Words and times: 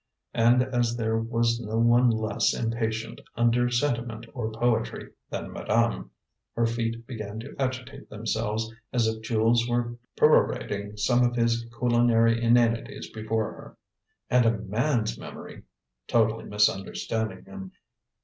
And 0.33 0.63
as 0.63 0.97
there 0.97 1.19
was 1.19 1.59
no 1.59 1.77
one 1.77 2.09
less 2.09 2.55
impatient 2.55 3.21
under 3.35 3.69
sentiment 3.69 4.25
or 4.33 4.51
poetry 4.51 5.11
than 5.29 5.53
madame, 5.53 6.09
her 6.55 6.65
feet 6.65 7.05
began 7.05 7.39
to 7.41 7.55
agitate 7.59 8.09
themselves 8.09 8.73
as 8.91 9.05
if 9.05 9.21
Jules 9.21 9.69
were 9.69 9.99
perorating 10.17 10.97
some 10.97 11.23
of 11.23 11.35
his 11.35 11.67
culinary 11.77 12.43
inanities 12.43 13.11
before 13.11 13.51
her. 13.51 13.77
"And 14.27 14.47
a 14.47 14.57
man's 14.57 15.19
memory!" 15.19 15.65
totally 16.07 16.45
misunderstanding 16.45 17.45
him. 17.45 17.71